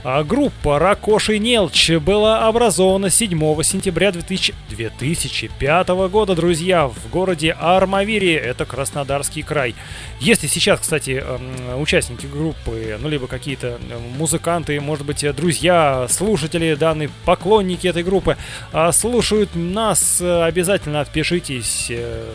[0.03, 8.37] А, Группа Ракоши Нелч была образована 7 сентября 2000 2005 года, друзья, в городе Армавире,
[8.37, 9.75] это Краснодарский край.
[10.21, 16.75] Если сейчас, кстати, эм, участники группы, ну, либо какие-то э, музыканты, может быть, друзья, слушатели
[16.75, 18.37] данной, поклонники этой группы,
[18.73, 22.33] а, слушают нас, э, обязательно отпишитесь, э,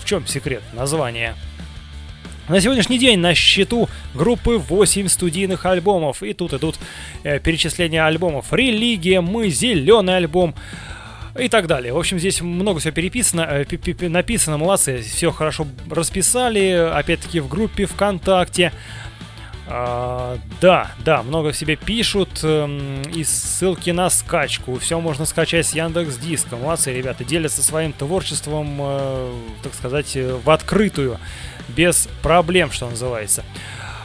[0.00, 1.34] в чем секрет названия.
[2.52, 6.22] На сегодняшний день на счету группы 8 студийных альбомов.
[6.22, 6.74] И тут идут
[7.22, 8.52] э, перечисления альбомов.
[8.52, 10.54] Религия, мы, зеленый альбом
[11.40, 11.94] и так далее.
[11.94, 16.90] В общем, здесь много всего переписано, э, пи- пи- пи- написано, молодцы, все хорошо расписали,
[16.92, 18.70] опять-таки в группе ВКонтакте.
[19.68, 24.78] А, да, да, много в себе пишут эм, и ссылки на скачку.
[24.78, 26.56] Все можно скачать с Яндекс Диска.
[26.56, 31.18] Молодцы, ребята, делятся своим творчеством, э, так сказать, э, в открытую,
[31.68, 33.44] без проблем, что называется.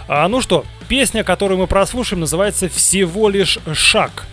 [0.08, 4.26] А, ну что, песня, которую мы прослушаем, называется «Всего лишь шаг».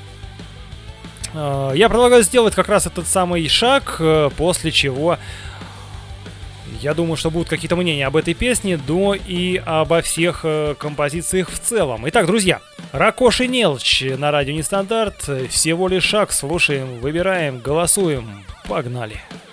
[1.33, 5.19] А, Я предлагаю сделать как раз этот самый шаг, э, после чего
[6.81, 11.51] я думаю, что будут какие-то мнения об этой песне, но и обо всех э, композициях
[11.51, 12.09] в целом.
[12.09, 12.61] Итак, друзья,
[12.93, 15.29] Ракоши Нелч на радио Нестандарт.
[15.51, 16.33] Всего лишь шаг.
[16.33, 18.45] Слушаем, выбираем, голосуем.
[18.69, 19.21] Погнали.
[19.21, 19.44] Всего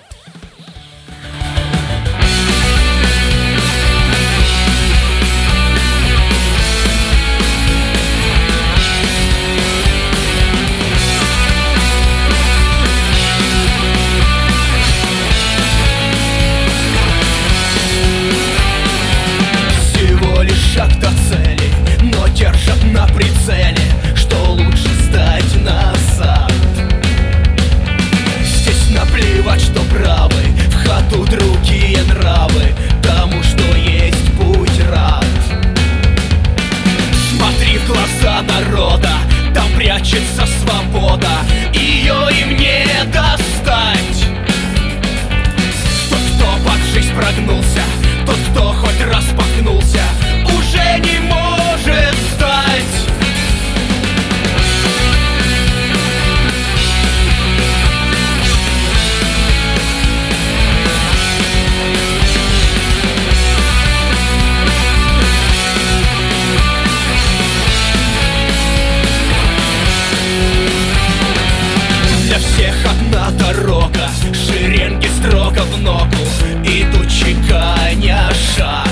[72.71, 76.25] всех одна дорога, шеренги строго в ногу,
[76.63, 78.87] идут чеканя шаг.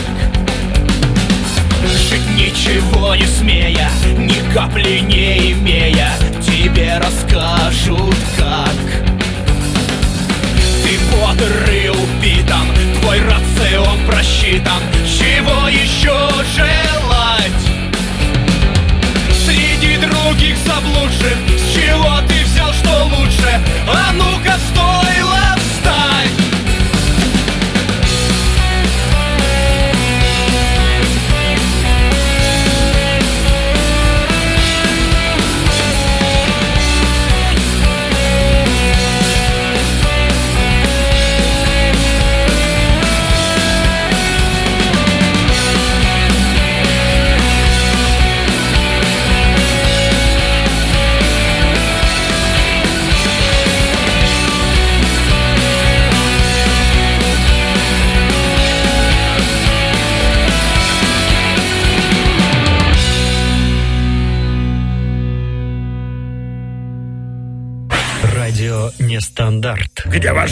[1.86, 6.12] Жить ничего не смея, ни капли не имея,
[6.42, 8.70] тебе расскажут как.
[10.84, 12.68] Ты бодр и упитан,
[13.02, 16.16] твой рацион просчитан, чего еще
[16.56, 17.40] желать?
[19.46, 22.39] Среди других заблудших С чего ты?
[23.88, 25.09] А ну-ка, стоило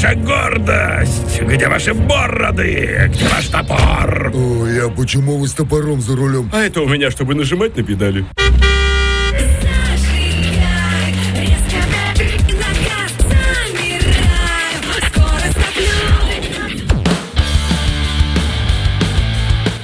[0.08, 1.42] ваша гордость?
[1.42, 3.10] Где ваши бороды?
[3.10, 4.32] Где ваш топор?
[4.34, 6.50] Ой, а почему вы с топором за рулем?
[6.54, 8.26] А это у меня, чтобы нажимать на педали.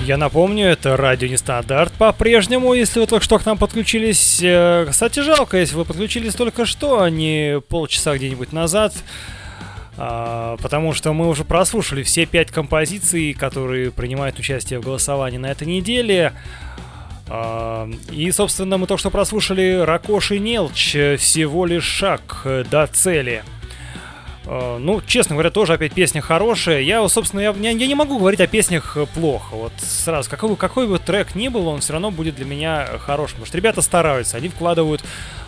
[0.06, 4.42] Я напомню, это радио Нестандарт по-прежнему, если вы только что к нам подключились.
[4.44, 8.94] Э, кстати, жалко, если вы подключились только что, а не полчаса где-нибудь назад.
[9.98, 15.52] А, потому что мы уже прослушали все пять композиций, которые принимают участие в голосовании на
[15.52, 16.34] этой неделе.
[17.28, 23.44] А, и, собственно, мы только что прослушали Ракоши Нелч «Всего лишь шаг до цели».
[24.46, 26.82] Э, ну, честно говоря, тоже опять песня хорошая.
[26.82, 29.56] Я, собственно, я, я, я не могу говорить о песнях плохо.
[29.56, 33.36] Вот сразу, какой, какой бы трек ни был, он все равно будет для меня хорошим.
[33.36, 35.04] Потому что ребята стараются, они вкладывают,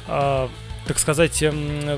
[0.08, 0.48] э,
[0.88, 1.98] так сказать, э,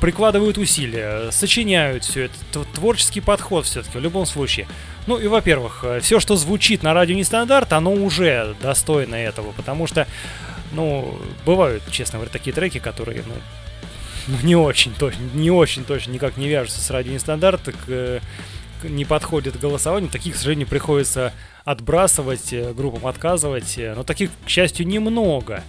[0.00, 2.64] прикладывают усилия, сочиняют все это.
[2.74, 4.66] Творческий подход все-таки в любом случае.
[5.06, 9.86] Ну и, во-первых, э, все, что звучит на радио нестандарт, оно уже достойно этого, потому
[9.86, 10.06] что,
[10.72, 13.34] ну, бывают, честно говоря, такие треки, которые, ну,
[14.28, 18.20] ну, не очень точно, не очень точно никак не вяжутся с радио нестандарт, так, э,
[18.82, 20.10] не подходит к голосованию.
[20.10, 21.32] Таких, к сожалению, приходится
[21.64, 23.74] отбрасывать, э, группам отказывать.
[23.78, 25.62] Но таких, к счастью, немного.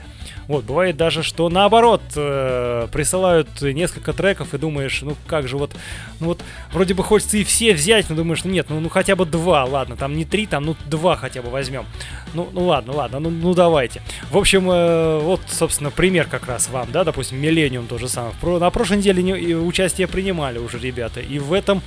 [0.48, 5.76] Вот, бывает даже, что наоборот, э, присылают несколько треков и думаешь, ну как же вот,
[6.20, 6.42] ну вот,
[6.72, 9.66] вроде бы хочется и все взять, но думаешь, ну нет, ну, ну хотя бы два,
[9.66, 11.86] ладно, там не три, там, ну два хотя бы возьмем.
[12.34, 14.02] Ну, ну ладно, ладно, ну, ну давайте.
[14.32, 18.34] В общем, э, вот, собственно, пример как раз вам, да, допустим, Millennium то же самое.
[18.42, 21.82] На прошлой неделе не, участие принимали уже ребята, и в этом,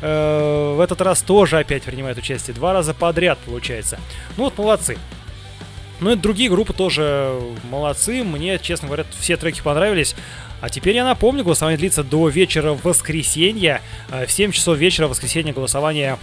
[0.00, 3.98] э, в этот раз тоже опять принимают участие, два раза подряд получается.
[4.38, 4.96] Ну вот, молодцы.
[6.00, 7.32] Ну и другие группы тоже
[7.70, 8.22] молодцы.
[8.22, 10.14] Мне, честно говоря, все треки понравились.
[10.60, 13.82] А теперь я напомню, голосование длится до вечера воскресенья.
[14.10, 16.18] Э, в 7 часов вечера воскресенья голосование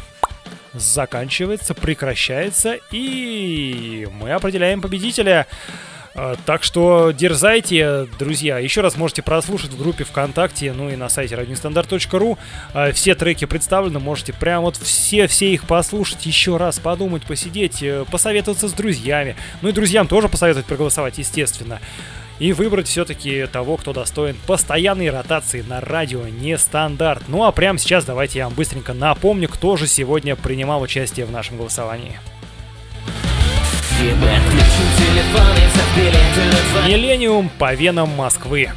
[0.74, 5.47] заканчивается, прекращается, и мы определяем победителя.
[6.16, 8.59] А, так что дерзайте, друзья.
[8.59, 12.38] Еще раз можете прослушать в группе ВКонтакте, ну и на сайте radionestandarт.ru.
[12.74, 18.05] А, все треки представлены, можете прям вот все-все их послушать, еще раз подумать, посидеть, э,
[18.09, 19.36] посоветоваться с друзьями.
[19.61, 21.80] Ну и друзьям тоже посоветовать проголосовать, естественно.
[22.39, 27.24] И выбрать все-таки того, кто достоин постоянной ротации на радио нестандарт.
[27.28, 31.32] Ну а прямо сейчас давайте я вам быстренько напомню, кто же сегодня принимал участие в
[31.32, 32.20] нашем голосовании.
[36.88, 38.70] Миллениум по венам Москвы.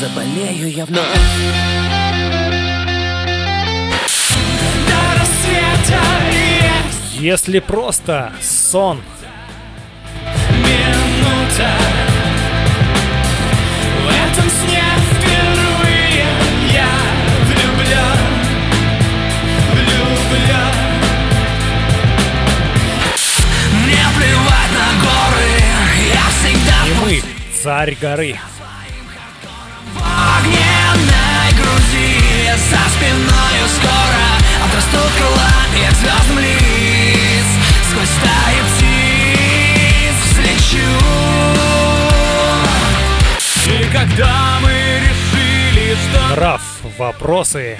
[0.00, 1.06] Заболею я вновь.
[7.18, 9.00] Если просто сон.
[10.50, 11.70] Минута.
[14.02, 14.83] В этом сне
[27.64, 28.38] царь горы.
[31.56, 32.18] груди
[32.58, 34.26] за спиной скоро
[34.66, 37.48] Отрастут крыла и звездам лиц
[37.88, 40.92] Сквозь стаи птиц взлечу
[43.66, 46.36] И когда мы решили, что...
[46.36, 46.64] Раф,
[46.98, 47.78] вопросы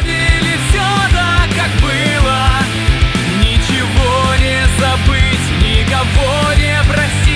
[0.00, 2.40] все так, как было
[3.42, 7.33] Ничего не забыть, никого не простить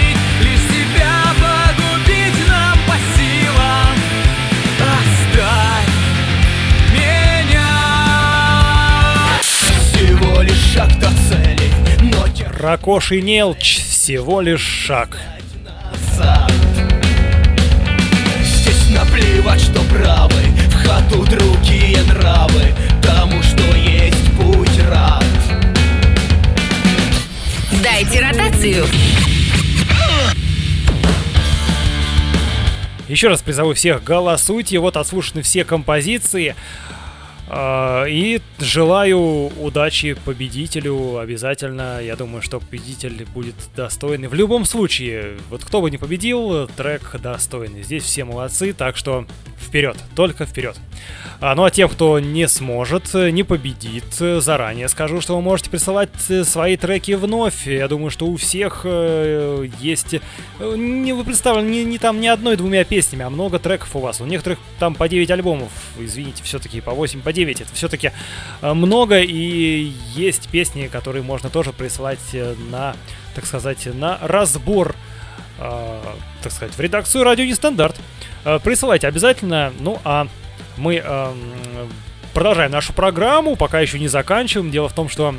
[10.79, 11.73] шаг до цели
[12.03, 12.25] но
[12.61, 15.19] Ракош и Нелч, всего лишь шаг
[18.45, 20.41] Здесь наплевать, что правы
[20.85, 22.63] ходу другие нравы
[23.03, 25.25] Тому, что есть путь рад
[27.83, 28.85] Дайте ротацию
[33.09, 34.79] Еще раз призову всех, голосуйте.
[34.79, 36.55] Вот отслушаны все композиции.
[37.51, 39.19] А, и желаю
[39.61, 42.01] удачи победителю обязательно.
[42.03, 44.29] Я думаю, что победитель будет достойный.
[44.29, 47.83] В любом случае, вот кто бы не победил, трек достойный.
[47.83, 49.27] Здесь все молодцы, так что
[49.59, 50.77] вперед, только вперед.
[51.41, 56.11] А, ну а тем, кто не сможет, не победит, заранее скажу, что вы можете присылать
[56.43, 57.67] свои треки вновь.
[57.67, 60.15] Я думаю, что у всех э, есть...
[60.15, 64.21] Э, не вы представлены не, не там не одной-двумя песнями, а много треков у вас.
[64.21, 68.13] У некоторых там по 9 альбомов, извините, все-таки по 8, по 9 9 это все-таки
[68.61, 72.19] много, и есть песни, которые можно тоже присылать
[72.71, 72.97] на,
[73.35, 74.97] так сказать, на разбор,
[75.57, 77.97] так сказать, в редакцию радио Нестандарт.
[78.65, 80.27] Присылайте обязательно, ну а
[80.77, 81.03] мы
[82.35, 84.71] продолжаем нашу программу, пока еще не заканчиваем.
[84.71, 85.35] Дело в том, что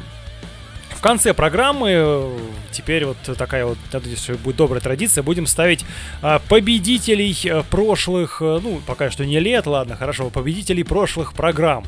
[0.99, 2.37] в конце программы, э,
[2.71, 5.85] теперь вот такая вот, надеюсь, будет добрая традиция, будем ставить
[6.21, 11.85] а, победителей э, прошлых, э, ну, пока что не лет, ладно, хорошо, победителей прошлых программ.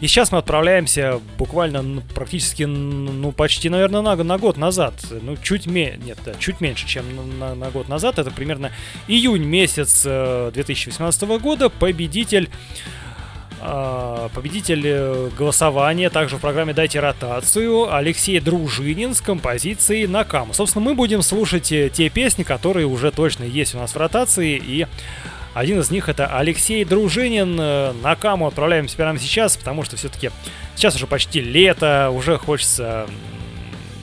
[0.00, 4.94] И сейчас мы отправляемся буквально практически, ну, почти, наверное, на, на год назад.
[5.10, 7.04] Ну, чуть меньше, нет, да, чуть меньше, чем
[7.38, 8.18] на, на год назад.
[8.18, 8.72] Это примерно
[9.08, 11.68] июнь месяц 2018 года.
[11.68, 12.48] Победитель
[14.34, 20.52] победитель э, голосования также в программе «Дайте ротацию» Алексей Дружинин с композицией «Накам».
[20.52, 24.60] Собственно, мы будем слушать э, те песни, которые уже точно есть у нас в ротации,
[24.62, 24.86] и
[25.54, 27.56] один из них это Алексей Дружинин.
[27.58, 30.30] Э, на Каму отправляемся прямо сейчас, потому что все-таки
[30.76, 33.06] сейчас уже почти лето, уже хочется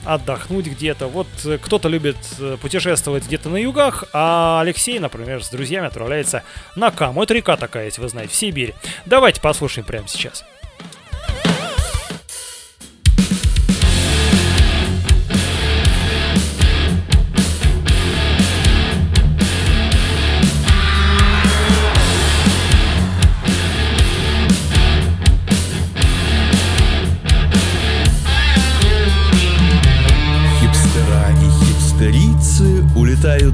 [0.04, 1.06] отдохнуть где-то.
[1.06, 6.42] Вот э, кто-то любит э, путешествовать где-то на югах, а Алексей, например, с друзьями отправляется
[6.76, 7.22] на Каму.
[7.22, 8.74] Это река такая, если вы знаете, в Сибири.
[9.06, 10.44] Давайте послушаем прямо сейчас.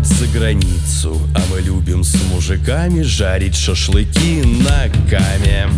[0.09, 5.69] За границу А мы любим с мужиками жарить шашлыки на каме.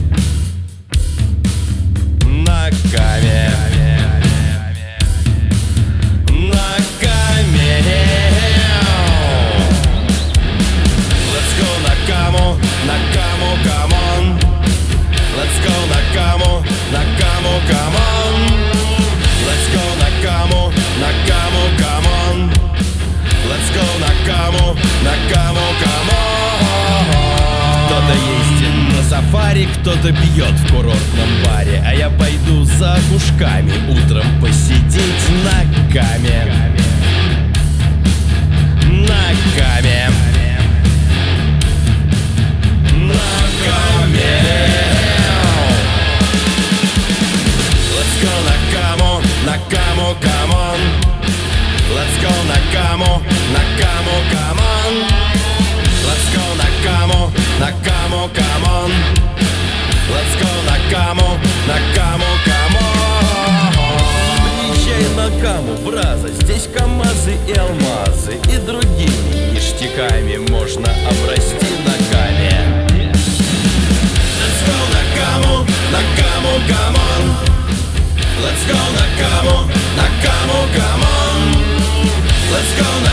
[2.27, 3.51] На каме.
[6.29, 7.83] На каме.
[11.33, 13.51] Let's go на каму, на каму,
[14.17, 14.39] on.
[15.37, 18.60] Let's go на каму, на каму, come
[25.03, 26.21] на каму, каму
[27.87, 31.83] Кто-то есть на сафари, кто-то пьет в курортном баре.
[31.87, 36.77] А я пойду за кушками утром посидеть на каме.
[38.85, 39.25] На
[39.57, 40.11] каме.
[42.95, 43.15] На
[43.65, 44.33] каме.
[47.97, 49.57] Let's go на каму, на
[50.21, 50.79] come on.
[51.95, 53.20] Let's go Накаму,
[53.55, 54.93] Накаму, come on
[56.07, 57.21] Let's go Накаму,
[57.59, 58.91] Накаму, come on
[60.15, 62.91] Let's go Накаму, Накаму, come on
[64.73, 68.35] Приезжай на Каму, браза, здесь КамАЗы и алмазы.
[68.53, 72.51] И другими ништяками можно обрасти ногами.
[74.41, 77.25] Let's go Накаму, Накаму, come on
[78.43, 79.57] Let's go Накаму,
[79.97, 81.41] Накаму, come on
[82.53, 83.10] Let's go Накаму,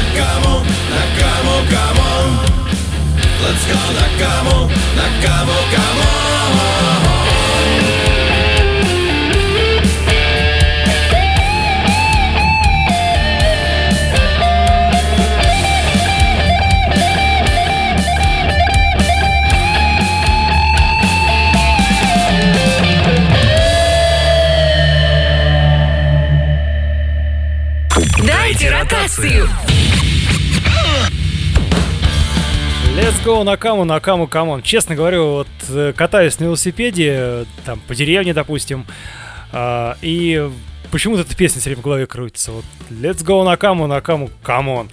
[3.47, 3.87] Let's go
[28.25, 29.66] Дайте ротацию!
[33.07, 34.61] Let's go на Каму, на Каму, come on.
[34.61, 38.85] Честно говорю, вот э, катаюсь на велосипеде, э, там, по деревне, допустим,
[39.53, 40.49] э, и
[40.91, 42.51] почему-то эта песня все время в голове крутится.
[42.51, 44.89] Вот Let's go на Каму, на Каму, come on.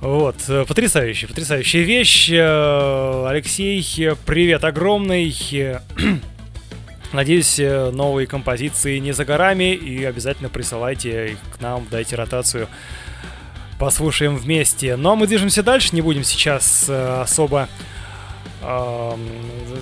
[0.00, 2.30] Вот, э, потрясающая, потрясающая вещь.
[2.30, 3.84] Алексей,
[4.24, 5.30] привет огромный.
[7.12, 12.66] Надеюсь, новые композиции не за горами, и обязательно присылайте их к нам, дайте ротацию.
[13.80, 14.96] Послушаем вместе.
[14.96, 17.66] Но мы движемся дальше, не будем сейчас э, особо,
[18.60, 19.16] э,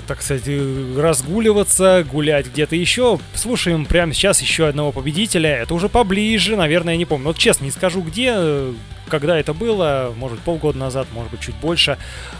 [0.06, 0.48] так сказать,
[0.96, 3.18] разгуливаться, гулять где-то еще.
[3.34, 5.50] Слушаем прямо сейчас еще одного победителя.
[5.50, 7.26] Это уже поближе, наверное, я не помню.
[7.26, 8.72] Вот честно, не скажу где,
[9.08, 11.98] когда это было, может полгода назад, может быть, чуть больше.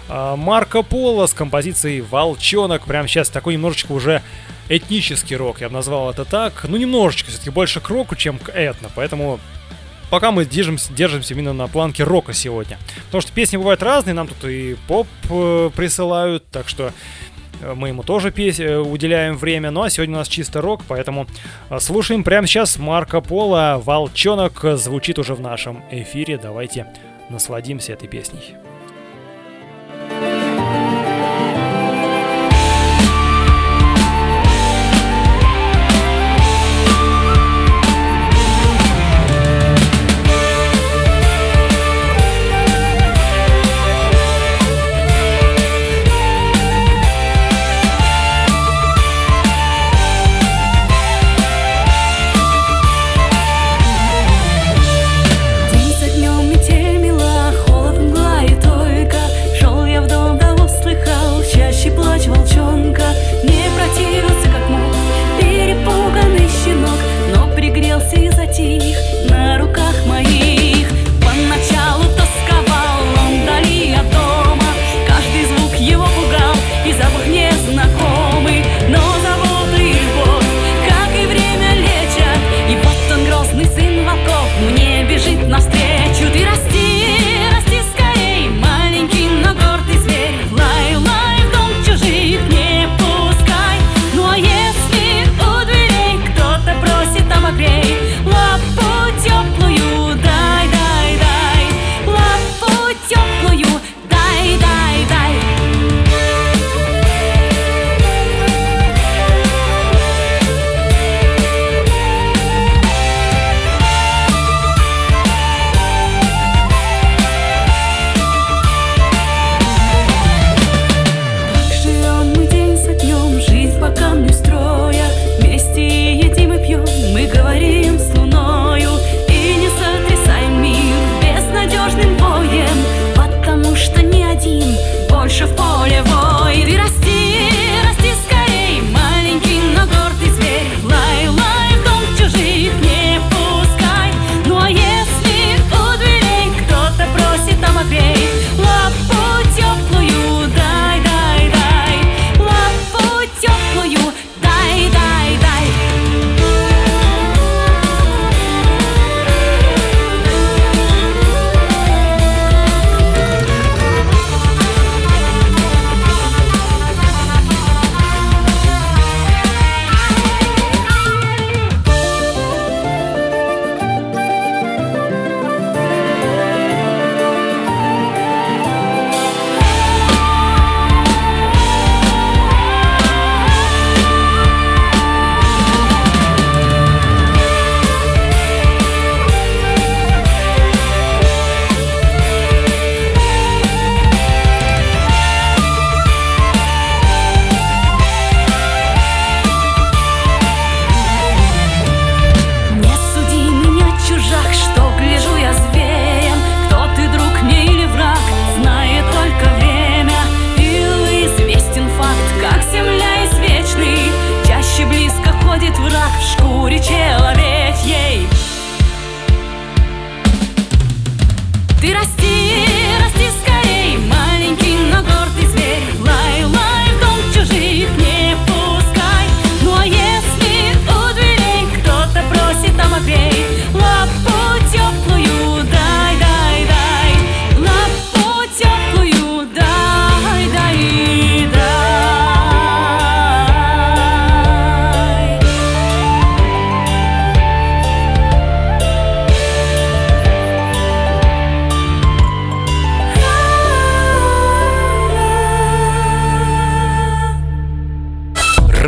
[0.09, 2.84] Э, Марко Поло с композицией «Волчонок».
[2.84, 4.22] Прямо сейчас такой немножечко уже
[4.68, 6.66] этнический рок, я бы назвал это так.
[6.68, 9.40] Ну, немножечко, все-таки больше к року, чем к этно, поэтому
[10.11, 12.78] пока мы держимся, держимся именно на планке рока сегодня.
[13.06, 16.92] Потому что песни бывают разные, нам тут и поп э, присылают, так что
[17.61, 18.61] э, мы ему тоже пес...
[18.61, 19.70] Э, уделяем время.
[19.70, 21.26] Ну а сегодня у нас чисто рок, поэтому
[21.78, 23.80] слушаем прямо сейчас Марко Поло.
[23.84, 26.38] Волчонок звучит уже в нашем эфире.
[26.38, 26.86] Давайте
[27.30, 28.67] насладимся этой песней.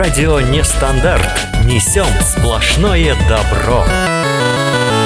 [0.03, 1.29] Радио Нестандарт.
[1.67, 3.85] Несем сплошное добро.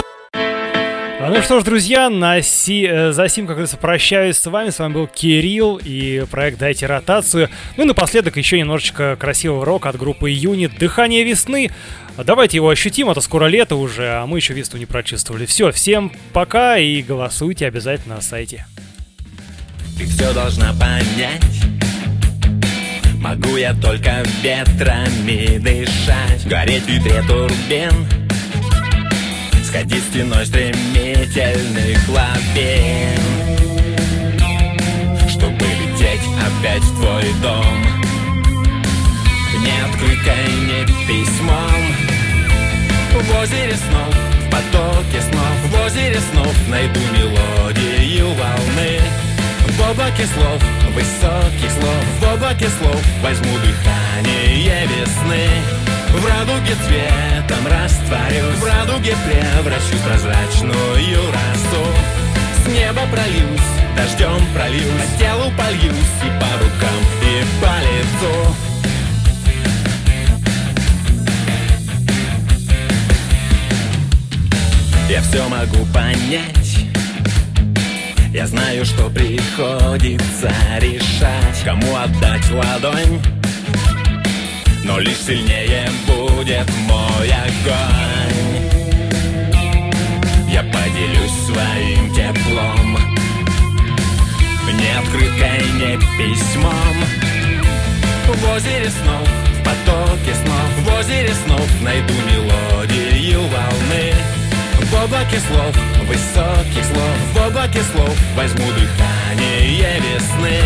[0.00, 4.70] А ну что ж, друзья, на си, э, за сим, как говорится, прощаюсь с вами.
[4.70, 7.50] С вами был Кирилл и проект «Дайте ротацию».
[7.76, 10.78] Ну и напоследок еще немножечко красивого рока от группы «Юнит».
[10.78, 11.72] «Дыхание весны».
[12.16, 15.44] Давайте его ощутим, а то скоро лето уже, а мы еще весну не прочувствовали.
[15.44, 18.64] Все, всем пока и голосуйте обязательно на сайте.
[19.98, 21.42] Ты все должна понять
[23.24, 26.46] Могу я только ветрами дышать.
[26.46, 28.06] Гореть в ветре турбин.
[29.64, 33.18] Сходи стеной стремительных глубин
[35.26, 37.82] Чтобы лететь опять в твой дом.
[39.58, 41.80] Не открыткой, не письмом.
[43.10, 45.56] В озере снов, в потоке снов.
[45.70, 49.23] В озере снов найду мелодию волны
[49.84, 50.62] В облаке слов,
[50.94, 52.04] высоких слов.
[52.18, 55.46] В облаке слов возьму дыхание весны.
[56.08, 58.58] В радуге цветом растворюсь.
[58.60, 61.84] В радуге превращусь в прозрачную росу.
[62.64, 64.86] С неба прольюсь, дождем прольюсь.
[64.86, 68.34] По телу польюсь и по рукам, и по лицу.
[75.10, 76.63] Я все могу понять
[78.34, 83.22] Я знаю, что приходится решать Кому отдать ладонь.
[84.82, 88.72] Но лишь сильнее будет мой огонь.
[90.50, 92.98] Я поделюсь своим теплом.
[94.72, 97.04] Не открыткой, не письмом.
[98.26, 102.33] В озере снов, в потоке снов В озере снов найду В
[105.24, 108.14] облаке слов, высоких слов В облаке слов.
[108.36, 110.60] Возьму дыхание весны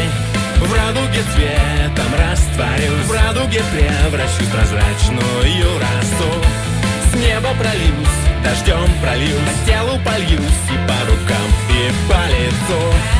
[0.56, 3.06] в радуге цветом растворюсь.
[3.06, 6.32] В радуге превращусь в прозрачную росу
[7.12, 13.17] С неба прольюсь, дождем прольюсь По телу польюсь и по рукам, и по лицу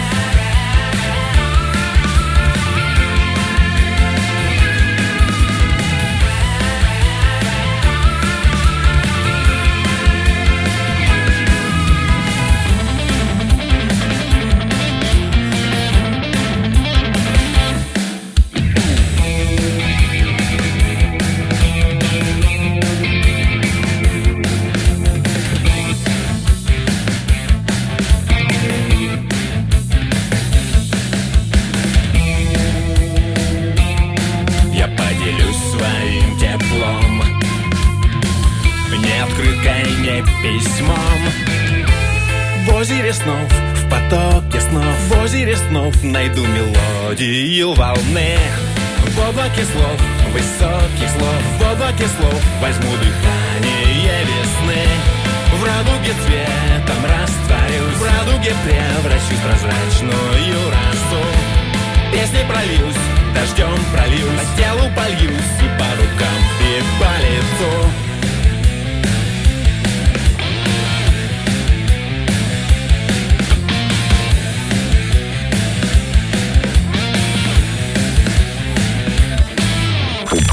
[45.69, 48.39] снов найду мелодию волны
[49.15, 50.01] В облаке слов,
[50.33, 51.43] высоких слов.
[51.59, 54.83] В облаке слов возьму дыхание весны.
[55.55, 61.25] В радуге цветом растворюсь В радуге превращусь в прозрачную росу
[62.13, 62.97] Песни прольюсь,
[63.35, 64.23] дождем прольюсь.
[64.39, 68.08] По телу польюсь и по рукам, и по лицу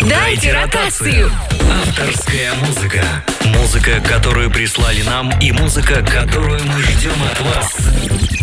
[0.07, 1.31] Дайте ротацию.
[1.71, 3.03] Авторская музыка.
[3.45, 8.35] Музыка, которую прислали нам, и музыка, которую мы ждем от вас.